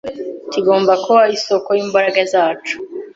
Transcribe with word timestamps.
kigomba 0.51 0.93
kuba 1.03 1.23
isoko 1.37 1.69
y’imbaraga 1.77 2.21
zacu. 2.33 2.73